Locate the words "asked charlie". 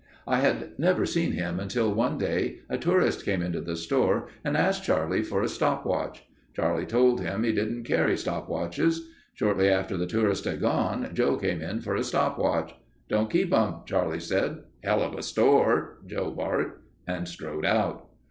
4.57-5.21